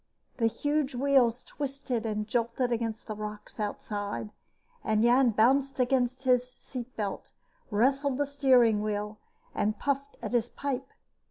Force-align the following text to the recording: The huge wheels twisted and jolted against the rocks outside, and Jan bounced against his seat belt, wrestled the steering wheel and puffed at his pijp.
The 0.37 0.47
huge 0.47 0.95
wheels 0.95 1.43
twisted 1.43 2.07
and 2.07 2.27
jolted 2.27 2.71
against 2.71 3.05
the 3.05 3.13
rocks 3.13 3.59
outside, 3.59 4.31
and 4.83 5.03
Jan 5.03 5.29
bounced 5.29 5.79
against 5.79 6.23
his 6.23 6.53
seat 6.57 6.95
belt, 6.97 7.31
wrestled 7.69 8.17
the 8.17 8.25
steering 8.25 8.81
wheel 8.81 9.19
and 9.53 9.77
puffed 9.77 10.17
at 10.19 10.33
his 10.33 10.49
pijp. 10.49 10.85